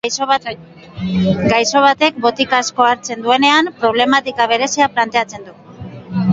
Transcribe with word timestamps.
Gaixo 1.51 1.81
batek 1.89 2.17
botika 2.25 2.63
asko 2.65 2.87
hartzen 2.93 3.23
duenean 3.27 3.71
problematika 3.85 4.51
berezia 4.55 4.93
planteatzen 4.97 5.49
du. 5.51 5.59